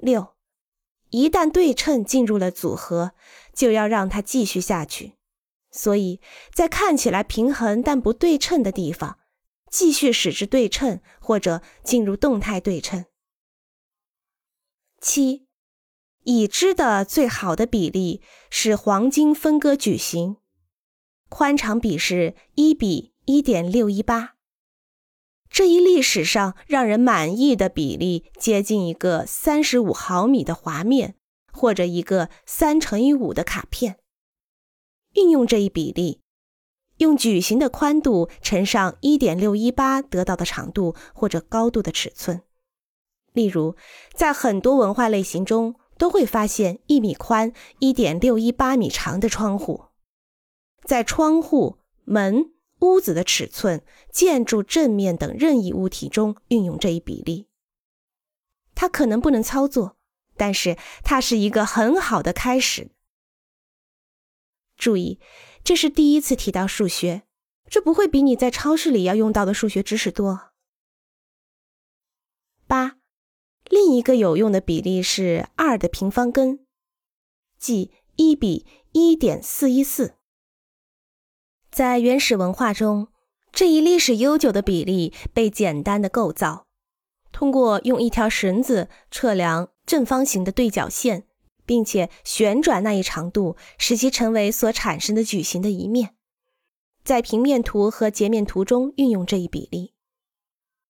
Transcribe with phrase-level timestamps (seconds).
[0.00, 0.34] 六，
[1.10, 3.12] 一旦对称进入了组合，
[3.52, 5.14] 就要让它继续下去。
[5.70, 6.20] 所以
[6.52, 9.20] 在看起来平衡但不对称的地方，
[9.70, 13.04] 继续使之对称，或者进入动态对称。
[15.00, 15.46] 七，
[16.24, 18.20] 已知的最好的比例
[18.50, 20.38] 是黄金分割矩形，
[21.28, 24.39] 宽长比是一比一点六一八。
[25.50, 31.16] 这一历史上让人满意的比例，接近一个三十五毫米的滑面，
[31.52, 33.98] 或者一个三乘以五的卡片。
[35.14, 36.20] 运用这一比例，
[36.98, 42.42] 用矩形的宽度乘上一点六一八得到的长度或者高度的尺寸。
[43.32, 43.74] 例如，
[44.14, 49.86] 在很多文化类型中，都会发现一米宽、一点六一八米长的窗户。
[50.84, 52.52] 在窗户、门。
[52.80, 57.46] 屋子的尺寸、建筑正面等任意物体中运用这一比例，
[58.74, 59.96] 它可能不能操作，
[60.36, 62.90] 但是它是一个很好的开始。
[64.76, 65.20] 注意，
[65.62, 67.22] 这是第一次提到数学，
[67.68, 70.52] 这不会比你在超市里要用到的数学知识多。
[72.66, 72.98] 八，
[73.68, 76.64] 另一个有用的比例是二的平方根，
[77.58, 80.14] 即一比一点四一四。
[81.70, 83.08] 在原始文化中，
[83.52, 86.66] 这一历史悠久的比例被简单的构造，
[87.30, 91.24] 通过用一条绳子测量正方形的对角线，
[91.64, 96.16] 并且旋转那一长度，使其成为所产生的矩形的一面。
[97.04, 99.94] 在平面图和截面图中运用这一比例。